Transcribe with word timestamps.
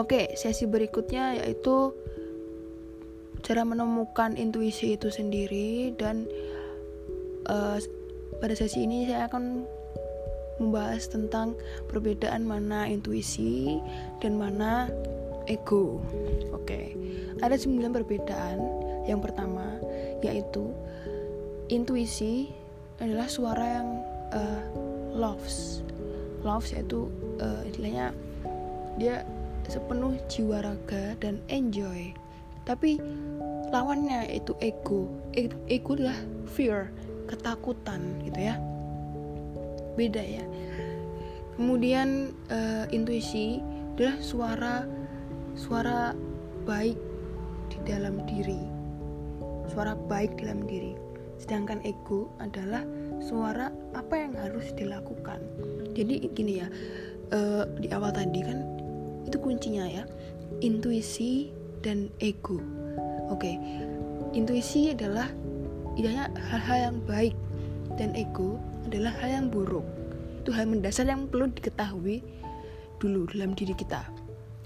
Oke, 0.00 0.32
sesi 0.40 0.64
berikutnya 0.64 1.36
yaitu 1.36 1.92
cara 3.44 3.66
menemukan 3.66 4.38
intuisi 4.40 4.96
itu 4.96 5.12
sendiri 5.12 5.92
dan 5.98 6.24
uh, 7.50 7.76
pada 8.40 8.54
sesi 8.56 8.86
ini 8.88 9.04
saya 9.04 9.28
akan 9.28 9.68
membahas 10.62 11.10
tentang 11.10 11.58
perbedaan 11.90 12.46
mana 12.46 12.88
intuisi 12.88 13.82
dan 14.22 14.38
mana 14.40 14.88
ego. 15.50 16.00
Oke, 16.54 16.96
ada 17.44 17.58
sembilan 17.58 17.92
perbedaan. 17.92 18.58
Yang 19.04 19.20
pertama 19.28 19.76
yaitu 20.22 20.70
intuisi 21.66 22.48
adalah 23.02 23.26
suara 23.26 23.82
yang 23.82 23.88
uh, 24.30 24.62
loves, 25.10 25.82
loves 26.46 26.70
yaitu 26.70 27.10
uh, 27.42 27.66
istilahnya 27.66 28.14
dia 28.96 29.26
sepenuh 29.68 30.16
jiwa 30.30 30.64
raga 30.64 31.14
dan 31.18 31.42
enjoy. 31.50 32.14
Tapi 32.62 32.98
lawannya 33.74 34.30
itu 34.30 34.54
ego. 34.62 35.10
E 35.34 35.50
ego 35.66 35.98
adalah 35.98 36.18
fear, 36.50 36.90
ketakutan 37.26 38.22
gitu 38.22 38.38
ya. 38.38 38.54
Beda 39.98 40.22
ya. 40.22 40.44
Kemudian 41.58 42.32
uh, 42.48 42.88
intuisi 42.90 43.60
adalah 43.92 44.16
suara 44.24 44.74
suara 45.52 46.16
baik 46.64 46.96
di 47.68 47.78
dalam 47.84 48.24
diri 48.24 48.72
suara 49.68 49.96
baik 49.96 50.40
dalam 50.40 50.64
diri 50.64 50.96
sedangkan 51.38 51.82
ego 51.84 52.30
adalah 52.38 52.82
suara 53.22 53.70
apa 53.94 54.14
yang 54.14 54.34
harus 54.36 54.72
dilakukan 54.74 55.38
jadi 55.94 56.28
gini 56.32 56.62
ya 56.62 56.68
uh, 57.32 57.64
di 57.78 57.88
awal 57.92 58.12
tadi 58.14 58.40
kan 58.42 58.58
itu 59.32 59.40
kuncinya 59.40 59.88
ya. 59.88 60.04
Intuisi 60.60 61.48
dan 61.80 62.12
ego. 62.20 62.60
Oke. 63.32 63.56
Intuisi 64.36 64.92
adalah 64.92 65.32
idenya 65.96 66.28
hal-hal 66.52 66.92
yang 66.92 66.98
baik 67.08 67.36
dan 67.96 68.12
ego 68.12 68.60
adalah 68.84 69.16
hal 69.24 69.40
yang 69.40 69.46
buruk. 69.48 69.84
Itu 70.44 70.52
hal 70.52 70.68
mendasar 70.68 71.08
yang 71.08 71.32
perlu 71.32 71.48
diketahui 71.48 72.20
dulu 73.00 73.24
dalam 73.32 73.56
diri 73.56 73.72
kita. 73.72 74.04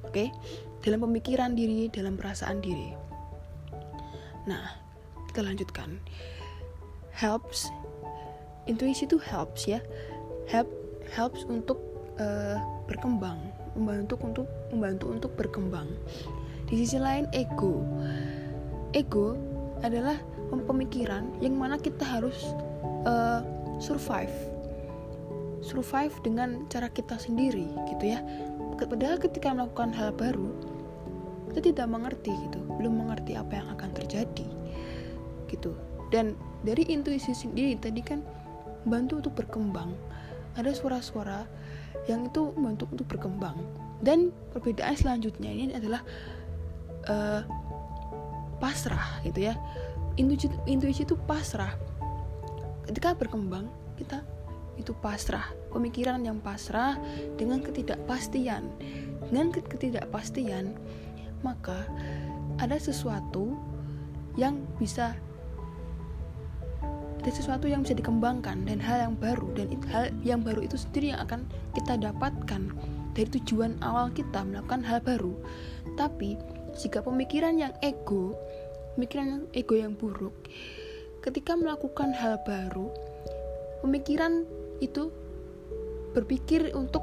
Oke? 0.03 0.35
Dalam 0.83 1.07
pemikiran 1.07 1.55
diri, 1.55 1.87
dalam 1.87 2.19
perasaan 2.19 2.59
diri. 2.59 2.91
Nah, 4.51 4.67
kita 5.31 5.47
lanjutkan. 5.47 5.99
Helps, 7.17 7.71
intuisi 8.69 9.09
itu 9.09 9.17
helps 9.17 9.65
ya, 9.65 9.81
help 10.53 10.69
helps 11.09 11.49
untuk 11.49 11.81
uh, 12.21 12.61
berkembang, 12.85 13.41
membantu 13.77 14.17
untuk 14.25 14.49
membantu 14.73 15.05
untuk 15.13 15.31
berkembang. 15.37 15.87
Di 16.67 16.83
sisi 16.83 16.99
lain 16.99 17.31
ego, 17.31 17.85
ego 18.97 19.39
adalah 19.85 20.19
pemikiran 20.51 21.29
yang 21.39 21.55
mana 21.55 21.79
kita 21.79 22.03
harus 22.03 22.51
uh, 23.07 23.45
survive, 23.79 24.33
survive 25.63 26.17
dengan 26.27 26.65
cara 26.73 26.91
kita 26.91 27.21
sendiri, 27.21 27.69
gitu 27.93 28.05
ya. 28.17 28.25
Padahal 28.77 29.21
ketika 29.21 29.53
melakukan 29.53 29.95
hal 29.95 30.11
baru, 30.17 30.49
kita 31.53 31.73
tidak 31.73 31.87
mengerti 31.89 32.33
gitu. 32.49 32.59
Belum 32.77 33.05
mengerti 33.05 33.39
apa 33.39 33.63
yang 33.63 33.69
akan 33.73 33.91
terjadi 33.97 34.49
gitu. 35.49 35.73
Dan 36.11 36.35
dari 36.63 36.87
intuisi 36.91 37.35
sendiri 37.35 37.79
tadi 37.79 38.03
kan 38.03 38.23
bantu 38.87 39.23
untuk 39.23 39.35
berkembang. 39.35 39.95
Ada 40.57 40.73
suara-suara 40.73 41.47
yang 42.07 42.27
itu 42.27 42.55
membantu 42.55 42.87
untuk 42.91 43.07
berkembang. 43.11 43.59
Dan 44.03 44.31
perbedaan 44.55 44.95
selanjutnya 44.95 45.51
ini 45.51 45.73
adalah 45.75 46.03
uh, 47.11 47.43
pasrah 48.63 49.21
gitu 49.27 49.51
ya. 49.51 49.55
Intuisi 50.17 50.49
intuisi 50.65 51.05
itu 51.05 51.19
pasrah. 51.27 51.75
Ketika 52.87 53.13
berkembang 53.19 53.69
kita 53.99 54.23
itu 54.77 54.93
pasrah. 55.03 55.51
Pemikiran 55.73 56.23
yang 56.25 56.41
pasrah 56.41 56.97
dengan 57.37 57.61
ketidakpastian. 57.61 58.69
Dengan 59.29 59.51
ketidakpastian 59.53 60.73
maka 61.45 61.85
ada 62.57 62.81
sesuatu 62.81 63.53
yang 64.37 64.65
bisa 64.81 65.17
ada 67.27 67.35
sesuatu 67.35 67.67
yang 67.67 67.83
bisa 67.83 67.99
dikembangkan 67.99 68.71
dan 68.71 68.79
hal 68.79 69.11
yang 69.11 69.15
baru 69.19 69.51
dan 69.59 69.75
hal 69.91 70.15
yang 70.23 70.47
baru 70.47 70.63
itu 70.63 70.79
sendiri 70.79 71.11
yang 71.11 71.27
akan 71.27 71.43
kita 71.75 71.99
dapatkan 71.99 72.71
dari 73.19 73.29
tujuan 73.35 73.75
awal 73.83 74.15
kita 74.15 74.47
melakukan 74.47 74.87
hal 74.87 75.03
baru 75.03 75.35
tapi 75.99 76.39
jika 76.79 77.03
pemikiran 77.03 77.59
yang 77.59 77.75
ego 77.83 78.39
pemikiran 78.95 79.27
yang 79.27 79.45
ego 79.59 79.75
yang 79.75 79.99
buruk 79.99 80.39
ketika 81.27 81.59
melakukan 81.59 82.15
hal 82.15 82.39
baru 82.47 82.95
pemikiran 83.83 84.47
itu 84.79 85.11
berpikir 86.15 86.71
untuk 86.73 87.03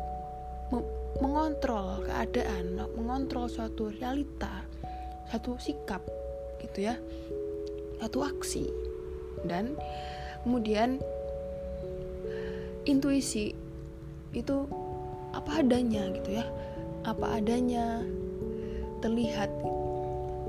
mengontrol 1.21 2.01
keadaan, 2.01 2.81
mengontrol 2.97 3.45
suatu 3.45 3.93
realita, 3.93 4.65
satu 5.29 5.61
sikap 5.61 6.01
gitu 6.65 6.89
ya, 6.89 6.97
satu 8.01 8.25
aksi. 8.25 8.92
Dan 9.43 9.75
kemudian 10.43 10.99
intuisi 12.83 13.55
itu 14.33 14.67
apa 15.31 15.63
adanya 15.63 16.09
gitu 16.15 16.39
ya. 16.41 16.45
Apa 17.03 17.39
adanya 17.39 18.03
terlihat 19.03 19.51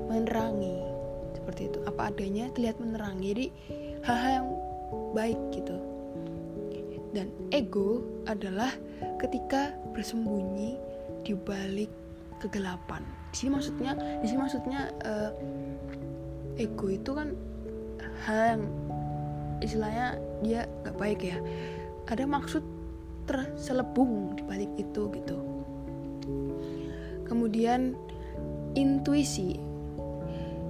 menerangi 0.07 0.79
seperti 1.35 1.67
itu. 1.67 1.79
Apa 1.87 2.11
adanya 2.11 2.47
terlihat 2.55 2.77
menerangi. 2.79 3.25
Jadi 3.35 3.45
hal-hal 4.03 4.31
yang 4.43 4.49
baik 5.11 5.39
gitu. 5.51 5.75
Dan 7.15 7.31
ego 7.55 8.03
adalah 8.27 8.75
ketika 9.23 9.71
bersembunyi 9.95 10.75
di 11.23 11.31
balik 11.31 11.87
kegelapan. 12.43 12.99
Di 13.31 13.35
sini 13.39 13.55
maksudnya, 13.55 13.95
di 14.19 14.27
sini 14.27 14.39
maksudnya 14.43 14.91
uh, 15.07 15.31
ego 16.59 16.91
itu 16.91 17.15
kan 17.15 17.31
hal 18.25 18.39
yang 18.57 18.63
istilahnya 19.63 20.07
dia 20.43 20.61
gak 20.83 20.97
baik 20.99 21.21
ya. 21.23 21.37
Ada 22.11 22.27
maksud 22.29 22.61
terselebung 23.25 24.37
di 24.37 24.43
balik 24.45 24.71
itu 24.77 25.09
gitu. 25.09 25.37
Kemudian 27.25 27.97
intuisi 28.77 29.57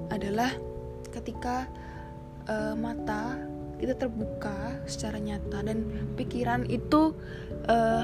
adalah 0.07 0.55
ketika 1.11 1.67
uh, 2.47 2.73
mata 2.77 3.35
kita 3.75 3.91
terbuka 3.99 4.79
secara 4.87 5.19
nyata 5.19 5.59
dan 5.67 5.83
pikiran 6.15 6.63
itu 6.71 7.11
uh, 7.67 8.03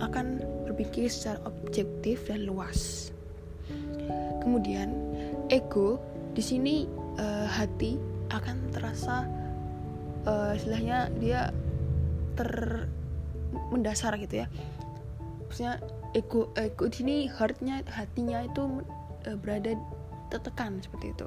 akan 0.00 0.44
berpikir 0.68 1.08
secara 1.08 1.40
objektif 1.48 2.28
dan 2.28 2.44
luas. 2.44 3.08
Kemudian 4.44 4.92
ego 5.48 6.00
di 6.36 6.42
sini 6.44 6.84
uh, 7.16 7.48
hati 7.48 7.96
akan 8.30 8.56
terasa 8.70 9.26
uh, 10.26 10.52
istilahnya 10.54 11.10
dia 11.18 11.50
ter 12.38 12.50
mendasar 13.74 14.14
gitu 14.22 14.42
ya. 14.42 14.46
Maksudnya 15.50 15.82
ego 16.14 16.50
ego 16.54 16.86
di 16.86 16.96
sini 17.02 17.14
heartnya 17.26 17.82
hatinya 17.90 18.46
itu 18.46 18.82
uh, 19.26 19.36
berada 19.38 19.74
tertekan 20.30 20.78
seperti 20.78 21.10
itu. 21.12 21.26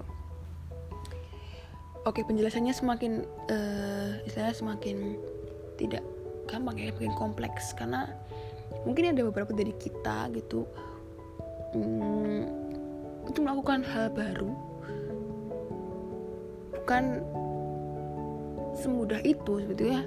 Oke 2.04 2.24
penjelasannya 2.28 2.76
semakin 2.76 3.24
uh, 3.48 4.20
istilahnya 4.28 4.56
semakin 4.56 5.16
tidak 5.80 6.04
gampang 6.48 6.76
ya, 6.76 6.92
makin 6.92 7.16
kompleks 7.16 7.72
karena 7.76 8.12
mungkin 8.84 9.16
ada 9.16 9.24
beberapa 9.24 9.56
dari 9.56 9.72
kita 9.80 10.28
gitu 10.36 10.68
hmm, 11.72 12.42
untuk 13.24 13.42
melakukan 13.48 13.88
hal 13.88 14.12
baru 14.12 14.52
bukan 16.84 17.24
semudah 18.76 19.24
itu 19.24 19.64
sebetulnya 19.64 20.04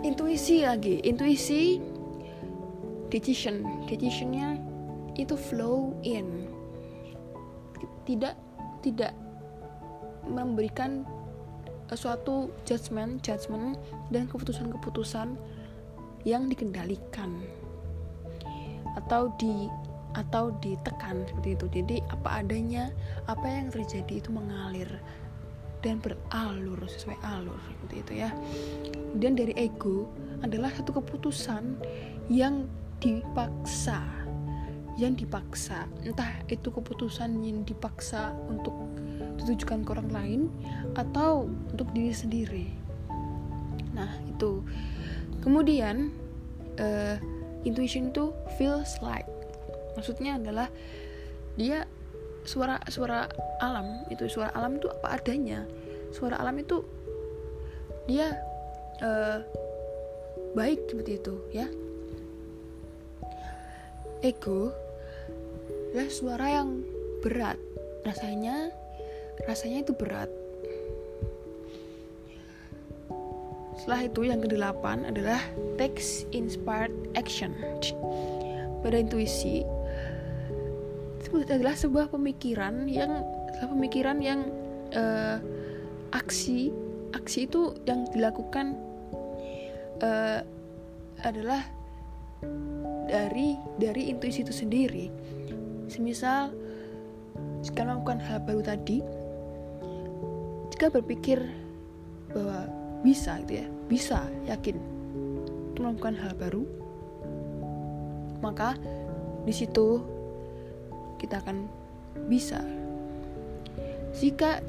intuisi 0.00 0.64
lagi 0.64 1.04
intuisi 1.04 1.76
decision. 3.08 3.64
Decisionnya 3.88 4.56
itu 5.16 5.34
flow 5.34 5.96
in. 6.04 6.48
Tidak 8.04 8.34
tidak 8.84 9.12
memberikan 10.28 11.04
suatu 11.92 12.52
judgment, 12.68 13.24
judgment 13.24 13.80
dan 14.12 14.28
keputusan-keputusan 14.28 15.36
yang 16.28 16.52
dikendalikan 16.52 17.40
atau 18.96 19.32
di 19.40 19.72
atau 20.18 20.50
ditekan 20.58 21.22
seperti 21.30 21.54
itu. 21.54 21.66
Jadi 21.70 21.96
apa 22.10 22.42
adanya, 22.42 22.90
apa 23.30 23.46
yang 23.46 23.70
terjadi 23.70 24.18
itu 24.18 24.34
mengalir 24.34 24.90
dan 25.78 26.02
beralur 26.02 26.82
sesuai 26.90 27.18
alur 27.22 27.58
seperti 27.70 27.94
itu 28.02 28.12
ya. 28.26 28.30
Dan 29.14 29.38
dari 29.38 29.54
ego 29.54 30.10
adalah 30.42 30.74
satu 30.74 30.98
keputusan 30.98 31.78
yang 32.26 32.66
dipaksa 32.98 34.02
yang 34.98 35.14
dipaksa 35.14 35.86
entah 36.02 36.42
itu 36.50 36.74
keputusan 36.74 37.38
yang 37.46 37.62
dipaksa 37.62 38.34
untuk 38.50 38.74
ditujukan 39.38 39.86
ke 39.86 39.90
orang 39.94 40.10
lain 40.10 40.40
atau 40.98 41.46
untuk 41.70 41.86
diri 41.94 42.10
sendiri 42.10 42.66
nah 43.94 44.10
itu 44.26 44.66
kemudian 45.38 46.10
uh, 46.82 47.14
intuition 47.62 48.10
itu 48.10 48.34
feels 48.58 48.98
like 48.98 49.30
maksudnya 49.98 50.38
adalah 50.38 50.70
dia 51.58 51.82
suara 52.46 52.78
suara 52.86 53.26
alam 53.58 54.06
itu 54.08 54.30
suara 54.30 54.54
alam 54.54 54.78
itu 54.78 54.86
apa 54.86 55.18
adanya. 55.18 55.66
Suara 56.14 56.38
alam 56.38 56.56
itu 56.56 56.80
dia 58.08 58.38
uh, 59.02 59.42
baik 60.54 60.86
seperti 60.88 61.20
itu 61.20 61.34
ya. 61.52 61.66
Ego 64.24 64.72
adalah 65.92 66.08
suara 66.08 66.46
yang 66.62 66.80
berat. 67.20 67.58
Rasanya 68.06 68.70
rasanya 69.44 69.84
itu 69.84 69.92
berat. 69.92 70.30
Setelah 73.78 74.10
itu 74.10 74.20
yang 74.26 74.40
kedelapan 74.42 75.06
adalah 75.06 75.38
text 75.78 76.26
inspired 76.34 76.92
action. 77.14 77.54
Pada 78.82 78.98
intuisi 78.98 79.62
adalah 81.48 81.74
sebuah 81.74 82.08
pemikiran 82.12 82.86
yang 82.86 83.22
sebuah 83.56 83.70
pemikiran 83.74 84.18
yang 84.22 84.48
uh, 84.94 85.38
aksi 86.14 86.72
aksi 87.12 87.48
itu 87.48 87.74
yang 87.84 88.06
dilakukan 88.14 88.76
uh, 90.00 90.40
adalah 91.26 91.64
dari 93.08 93.58
dari 93.80 94.12
intuisi 94.12 94.46
itu 94.46 94.54
sendiri. 94.54 95.10
Semisal 95.88 96.52
jika 97.64 97.82
melakukan 97.82 98.22
hal 98.22 98.38
baru 98.44 98.62
tadi 98.62 99.02
jika 100.70 100.94
berpikir 100.94 101.42
bahwa 102.30 102.70
bisa 103.02 103.40
gitu 103.42 103.64
ya 103.64 103.66
bisa 103.90 104.18
yakin 104.46 104.78
melakukan 105.78 106.14
hal 106.18 106.34
baru 106.38 106.66
maka 108.38 108.78
di 109.42 109.54
situ 109.54 110.02
kita 111.18 111.42
akan 111.42 111.66
bisa. 112.26 112.62
Jika 114.16 114.62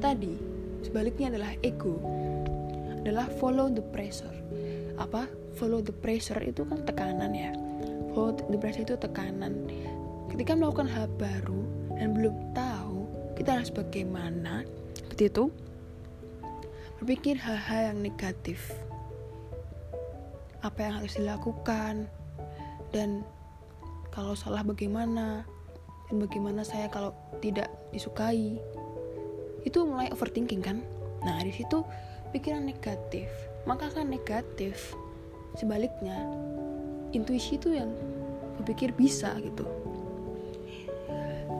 tadi 0.00 0.34
sebaliknya 0.82 1.34
adalah 1.34 1.52
ego 1.62 1.98
adalah 3.04 3.28
follow 3.36 3.68
the 3.68 3.84
pressure. 3.92 4.32
Apa? 4.96 5.28
Follow 5.60 5.84
the 5.84 5.92
pressure 5.92 6.40
itu 6.40 6.64
kan 6.64 6.82
tekanan 6.88 7.36
ya. 7.36 7.52
Follow 8.16 8.32
the 8.48 8.56
pressure 8.56 8.82
itu 8.82 8.96
tekanan. 8.96 9.68
Ketika 10.32 10.56
melakukan 10.56 10.88
hal 10.88 11.06
baru 11.20 11.62
dan 12.00 12.16
belum 12.16 12.56
tahu 12.56 13.04
kita 13.36 13.60
harus 13.60 13.70
bagaimana 13.70 14.64
seperti 14.96 15.30
itu. 15.30 15.46
berpikir 16.94 17.36
hal-hal 17.36 17.92
yang 17.92 17.98
negatif. 18.00 18.72
Apa 20.64 20.88
yang 20.88 20.94
harus 21.04 21.20
dilakukan? 21.20 22.08
Dan 22.94 23.20
kalau 24.08 24.32
salah 24.32 24.64
bagaimana 24.64 25.44
dan 26.08 26.20
bagaimana 26.20 26.62
saya 26.62 26.86
kalau 26.92 27.16
tidak 27.40 27.72
disukai? 27.88 28.60
Itu 29.64 29.88
mulai 29.88 30.12
overthinking 30.12 30.60
kan? 30.60 30.84
Nah 31.24 31.40
di 31.40 31.52
situ 31.52 31.80
pikiran 32.36 32.68
negatif. 32.68 33.28
Maka 33.64 33.88
kan 33.88 34.12
negatif. 34.12 34.92
Sebaliknya 35.56 36.28
intuisi 37.16 37.56
itu 37.56 37.72
yang 37.72 37.94
berpikir 38.60 38.92
bisa 38.92 39.32
gitu. 39.40 39.64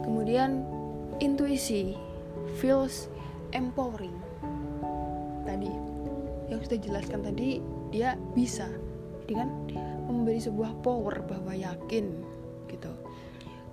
Kemudian 0.05 0.61
intuisi 1.23 1.96
feels 2.61 3.08
empowering. 3.56 4.14
Tadi 5.49 5.73
yang 6.52 6.61
sudah 6.61 6.79
jelaskan 6.82 7.25
tadi 7.25 7.64
dia 7.88 8.20
bisa. 8.37 8.69
Jadi 9.25 9.32
kan 9.32 9.49
memberi 10.05 10.37
sebuah 10.37 10.85
power 10.85 11.25
bahwa 11.25 11.56
yakin 11.56 12.12
gitu 12.69 12.93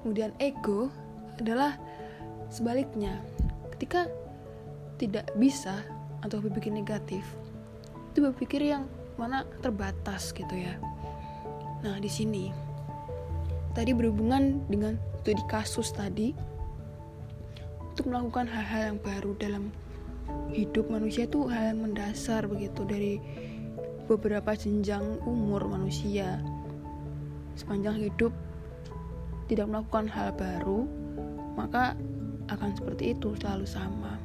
kemudian 0.01 0.33
ego 0.41 0.89
adalah 1.39 1.77
sebaliknya. 2.51 3.21
Ketika 3.77 4.05
tidak 5.01 5.33
bisa 5.37 5.81
atau 6.21 6.37
berpikir 6.37 6.69
negatif 6.69 7.25
itu 8.13 8.21
berpikir 8.21 8.61
yang 8.61 8.85
mana 9.15 9.47
terbatas 9.63 10.35
gitu 10.35 10.51
ya. 10.51 10.77
Nah 11.81 11.97
di 11.97 12.11
sini 12.11 12.53
tadi 13.71 13.95
berhubungan 13.95 14.61
dengan 14.67 14.99
studi 15.23 15.41
kasus 15.47 15.95
tadi 15.95 16.35
untuk 17.93 18.11
melakukan 18.11 18.45
hal-hal 18.51 18.93
yang 18.93 18.99
baru 18.99 19.31
dalam 19.39 19.63
hidup 20.51 20.91
manusia 20.91 21.25
itu 21.25 21.47
hal 21.47 21.73
yang 21.75 21.79
mendasar 21.87 22.45
begitu 22.45 22.83
dari 22.83 23.17
beberapa 24.11 24.51
jenjang 24.57 25.23
umur 25.23 25.71
manusia 25.71 26.41
sepanjang 27.55 27.95
hidup 28.01 28.35
tidak 29.51 29.67
melakukan 29.67 30.07
hal 30.07 30.31
baru 30.31 30.87
maka 31.59 31.99
akan 32.47 32.71
seperti 32.71 33.11
itu 33.11 33.35
selalu 33.35 33.67
sama 33.67 34.15